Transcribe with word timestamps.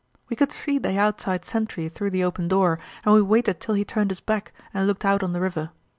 We 0.29 0.35
could 0.35 0.51
see 0.51 0.79
the 0.79 0.97
outside 0.97 1.45
sentry 1.45 1.87
through 1.87 2.09
the 2.09 2.23
open 2.23 2.47
door, 2.47 2.79
and 3.05 3.13
we 3.13 3.21
waited 3.21 3.59
till 3.59 3.75
he 3.75 3.85
turned 3.85 4.09
his 4.09 4.19
back 4.19 4.51
and 4.73 4.87
looked 4.87 5.05
out 5.05 5.21
on 5.21 5.31
the 5.33 5.39
river. 5.41 5.69